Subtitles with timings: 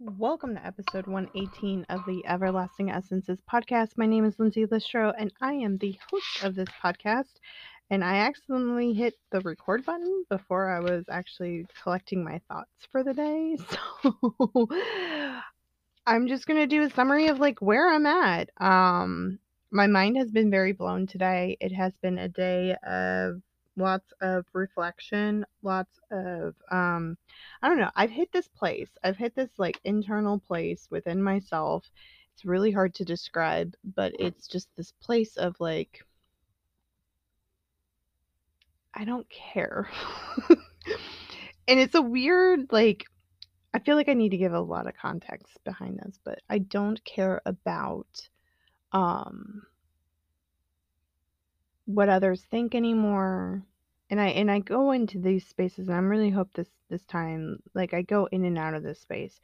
[0.00, 3.96] Welcome to episode 118 of the Everlasting Essences podcast.
[3.96, 7.32] My name is Lindsay Listro, and I am the host of this podcast.
[7.90, 13.02] And I accidentally hit the record button before I was actually collecting my thoughts for
[13.02, 13.56] the day.
[14.04, 14.68] So
[16.06, 18.50] I'm just going to do a summary of like where I'm at.
[18.58, 19.40] Um,
[19.72, 21.56] my mind has been very blown today.
[21.60, 23.42] It has been a day of
[23.78, 27.16] lots of reflection, lots of um
[27.62, 28.90] I don't know, I've hit this place.
[29.04, 31.84] I've hit this like internal place within myself.
[32.34, 36.04] It's really hard to describe, but it's just this place of like
[38.94, 39.88] I don't care.
[41.68, 43.04] and it's a weird like
[43.74, 46.58] I feel like I need to give a lot of context behind this, but I
[46.58, 48.28] don't care about
[48.92, 49.62] um
[51.88, 53.62] what others think anymore
[54.10, 57.58] and i and i go into these spaces and i'm really hope this this time
[57.74, 59.40] like i go in and out of this space.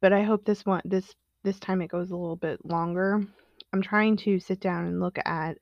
[0.00, 3.24] But i hope this one this this time it goes a little bit longer.
[3.72, 5.58] I'm trying to sit down and look at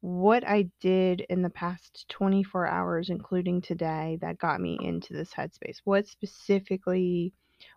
[0.00, 5.32] what i did in the past 24 hours including today that got me into this
[5.32, 5.78] headspace.
[5.84, 7.32] What specifically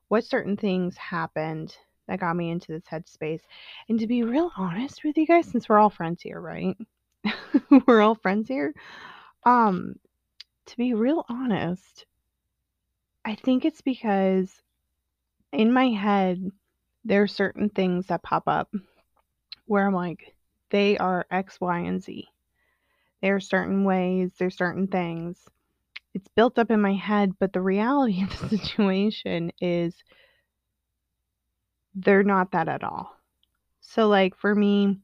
[0.08, 1.76] what certain things happened
[2.08, 3.42] that got me into this headspace.
[3.90, 6.76] And to be real honest with you guys, since we're all friends here, right?
[7.88, 8.74] we're all friends here.
[9.44, 9.96] Um,
[10.68, 12.06] to be real honest,
[13.24, 14.52] I think it's because
[15.52, 16.52] in my head,
[17.04, 18.74] there are certain things that pop up
[19.66, 20.36] where I'm like,
[20.70, 22.28] they are X, Y, and Z.
[23.22, 25.38] There are certain ways, there's certain things.
[26.14, 29.96] It's built up in my head, but the reality of the situation is
[31.96, 33.16] they're not that at all.
[33.82, 34.98] So like for me,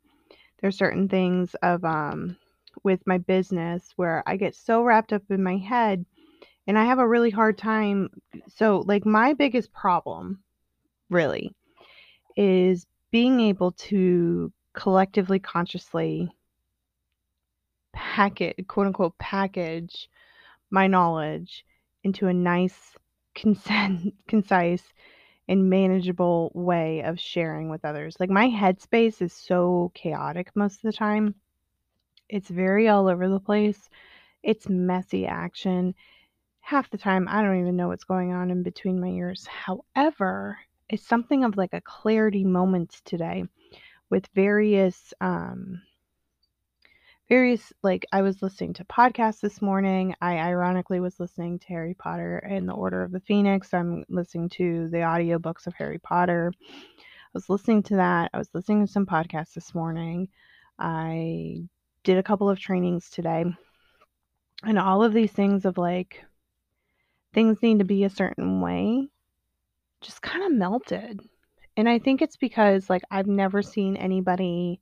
[0.61, 2.37] there's certain things of um
[2.83, 6.05] with my business where I get so wrapped up in my head
[6.67, 8.09] and I have a really hard time.
[8.47, 10.43] So like my biggest problem
[11.09, 11.55] really
[12.35, 16.29] is being able to collectively consciously
[17.93, 20.07] package quote unquote package
[20.69, 21.65] my knowledge
[22.03, 22.95] into a nice
[23.33, 24.83] consent concise
[25.47, 28.17] and manageable way of sharing with others.
[28.19, 31.35] Like my headspace is so chaotic most of the time.
[32.29, 33.89] It's very all over the place.
[34.43, 35.95] It's messy action.
[36.59, 39.47] Half the time I don't even know what's going on in between my ears.
[39.47, 40.57] However,
[40.89, 43.45] it's something of like a clarity moment today
[44.09, 45.81] with various um
[47.29, 50.15] various like I was listening to podcasts this morning.
[50.21, 53.73] I ironically was listening to Harry Potter and the Order of the Phoenix.
[53.73, 56.53] I'm listening to the audiobooks of Harry Potter.
[56.59, 56.73] I
[57.33, 58.31] was listening to that.
[58.33, 60.29] I was listening to some podcasts this morning.
[60.79, 61.63] I
[62.03, 63.45] did a couple of trainings today.
[64.63, 66.23] And all of these things of like
[67.33, 69.07] things need to be a certain way
[70.01, 71.19] just kind of melted.
[71.75, 74.79] And I think it's because like I've never seen anybody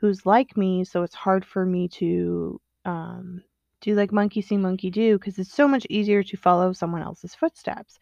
[0.00, 3.42] who's like me, so it's hard for me to um,
[3.82, 7.34] do like monkey see, monkey do because it's so much easier to follow someone else's
[7.34, 7.98] footsteps.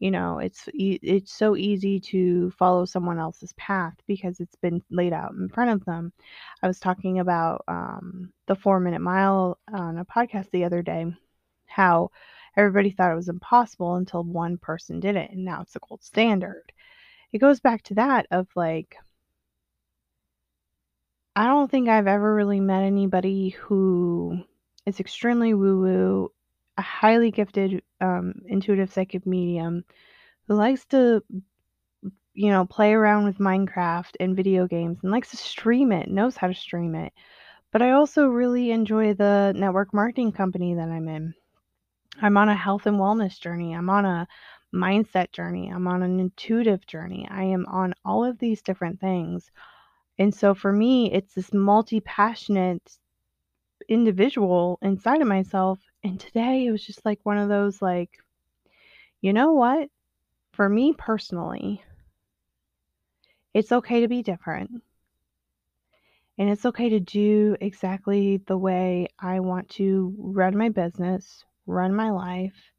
[0.00, 5.12] You know, it's it's so easy to follow someone else's path because it's been laid
[5.12, 6.12] out in front of them.
[6.62, 11.06] I was talking about um, the four minute mile on a podcast the other day,
[11.66, 12.10] how
[12.56, 16.02] everybody thought it was impossible until one person did it, and now it's the gold
[16.02, 16.72] standard.
[17.32, 18.96] It goes back to that of like
[21.38, 24.42] I don't think I've ever really met anybody who
[24.86, 26.32] is extremely woo woo,
[26.78, 29.84] a highly gifted um, intuitive psychic medium
[30.48, 31.22] who likes to,
[32.32, 36.38] you know, play around with Minecraft and video games and likes to stream it, knows
[36.38, 37.12] how to stream it.
[37.70, 41.34] But I also really enjoy the network marketing company that I'm in.
[42.22, 43.74] I'm on a health and wellness journey.
[43.74, 44.26] I'm on a
[44.74, 45.68] mindset journey.
[45.68, 47.28] I'm on an intuitive journey.
[47.30, 49.50] I am on all of these different things
[50.18, 52.98] and so for me, it's this multi passionate
[53.88, 55.78] individual inside of myself.
[56.02, 58.10] And today it was just like one of those, like,
[59.20, 59.88] you know what?
[60.52, 61.82] For me personally,
[63.52, 64.82] it's okay to be different.
[66.38, 71.94] And it's okay to do exactly the way I want to run my business, run
[71.94, 72.72] my life,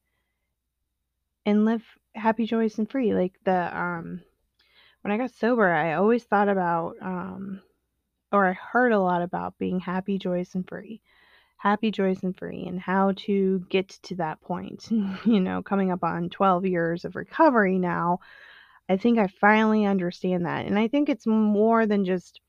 [1.46, 3.14] and live happy, joyous, and free.
[3.14, 4.22] Like the um
[5.08, 7.62] when I got sober, I always thought about, um,
[8.34, 11.00] or I heard a lot about being happy, joyous, and free.
[11.56, 14.86] Happy, joyous, and free, and how to get to that point.
[15.26, 18.20] you know, coming up on 12 years of recovery now,
[18.90, 20.66] I think I finally understand that.
[20.66, 22.42] And I think it's more than just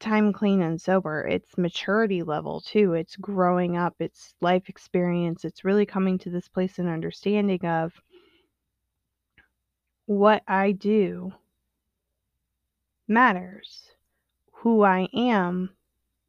[0.00, 2.94] time clean and sober, it's maturity level too.
[2.94, 5.44] It's growing up, it's life experience.
[5.44, 7.92] It's really coming to this place and understanding of
[10.06, 11.34] what I do
[13.08, 13.90] matters.
[14.62, 15.70] Who I am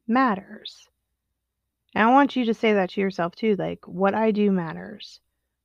[0.06, 0.88] matters.
[1.94, 3.56] And I want you to say that to yourself too.
[3.56, 5.20] Like, what I do matters.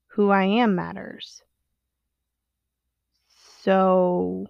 [0.07, 1.41] Who I am matters.
[3.61, 4.47] So,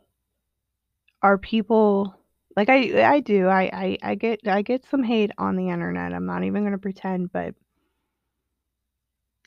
[1.21, 2.15] are people
[2.55, 6.13] like I I do I, I I get I get some hate on the internet.
[6.13, 7.55] I'm not even gonna pretend, but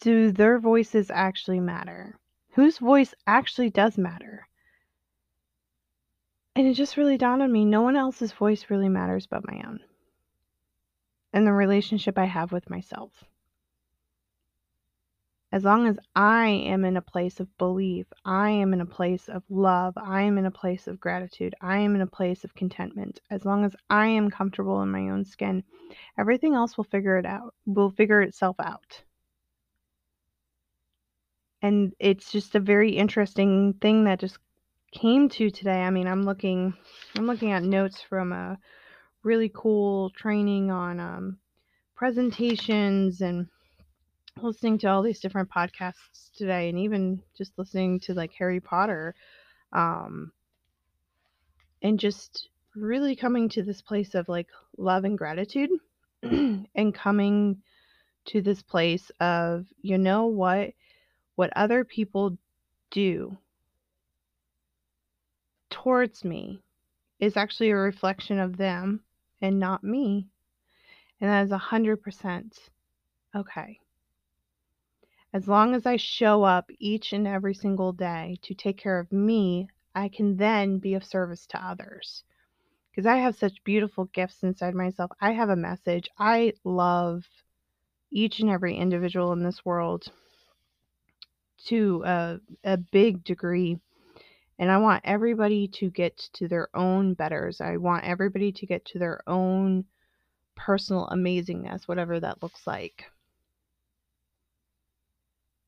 [0.01, 2.19] do their voices actually matter?
[2.53, 4.47] Whose voice actually does matter?
[6.57, 9.63] And it just really dawned on me no one else's voice really matters but my
[9.69, 9.81] own.
[11.35, 13.13] And the relationship I have with myself.
[15.53, 19.29] As long as I am in a place of belief, I am in a place
[19.29, 22.55] of love, I am in a place of gratitude, I am in a place of
[22.55, 23.21] contentment.
[23.31, 25.63] As long as I am comfortable in my own skin,
[26.19, 29.03] everything else will figure it out, will figure itself out.
[31.61, 34.39] And it's just a very interesting thing that just
[34.97, 35.83] came to today.
[35.83, 36.73] I mean, I'm looking
[37.17, 38.59] I'm looking at notes from a
[39.23, 41.39] really cool training on um,
[41.95, 43.47] presentations and
[44.41, 49.15] listening to all these different podcasts today and even just listening to like Harry Potter
[49.73, 50.33] um,
[51.83, 55.71] and just really coming to this place of like love and gratitude
[56.23, 57.61] and coming
[58.27, 60.71] to this place of you know what
[61.35, 62.37] what other people
[62.91, 63.37] do
[65.83, 66.63] towards me
[67.21, 69.01] is actually a reflection of them
[69.43, 70.27] and not me.
[71.21, 72.59] And that is 100%
[73.35, 73.79] okay.
[75.35, 79.13] As long as I show up each and every single day to take care of
[79.13, 82.25] me, I can then be of service to others.
[82.91, 85.11] Because I have such beautiful gifts inside myself.
[85.21, 86.09] I have a message.
[86.19, 87.25] I love
[88.11, 90.11] each and every individual in this world
[91.67, 93.79] to a, a big degree.
[94.59, 97.61] And I want everybody to get to their own betters.
[97.61, 99.85] I want everybody to get to their own
[100.57, 103.05] personal amazingness, whatever that looks like.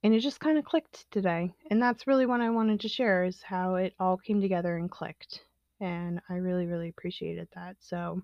[0.02, 1.52] And it just kind of clicked today.
[1.70, 4.90] And that's really what I wanted to share is how it all came together and
[4.90, 5.42] clicked.
[5.80, 7.76] And I really, really appreciated that.
[7.80, 8.22] So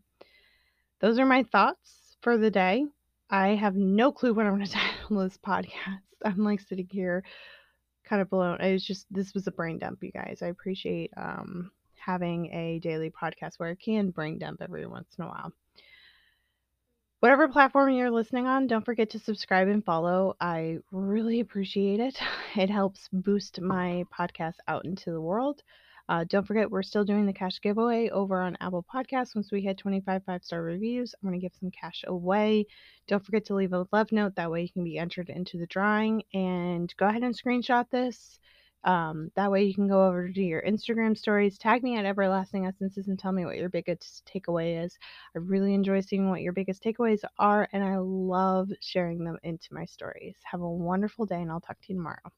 [1.01, 2.87] those are my thoughts for the day.
[3.29, 6.01] I have no clue what I'm going to title this podcast.
[6.25, 7.25] I'm like sitting here
[8.09, 8.61] kind of blown.
[8.61, 10.41] It was just this was a brain dump, you guys.
[10.43, 15.25] I appreciate um, having a daily podcast where I can brain dump every once in
[15.25, 15.53] a while.
[17.21, 20.37] Whatever platform you're listening on, don't forget to subscribe and follow.
[20.41, 22.19] I really appreciate it.
[22.57, 25.63] It helps boost my podcast out into the world.
[26.09, 29.35] Uh, don't forget, we're still doing the cash giveaway over on Apple Podcasts.
[29.35, 32.67] Once we hit 25 five star reviews, I'm going to give some cash away.
[33.09, 34.35] Don't forget to leave a love note.
[34.37, 36.23] That way, you can be entered into the drawing.
[36.35, 38.39] And go ahead and screenshot this.
[38.85, 42.67] Um, that way, you can go over to your Instagram stories, tag me at Everlasting
[42.67, 44.99] Essences, and tell me what your biggest takeaway is.
[45.35, 49.73] I really enjoy seeing what your biggest takeaways are, and I love sharing them into
[49.73, 50.37] my stories.
[50.45, 52.31] Have a wonderful day, and I'll talk to you tomorrow.